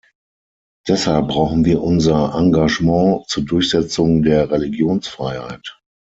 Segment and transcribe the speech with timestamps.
[0.87, 5.79] Deshalb brauchen wir unser Engagement zur Durchsetzung der Religionsfreiheit.